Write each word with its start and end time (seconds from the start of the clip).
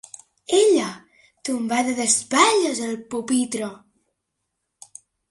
Ella, 0.59 0.85
tombada 1.49 1.91
d'espatlles 1.99 2.81
al 2.85 2.95
pupitre 3.11 3.69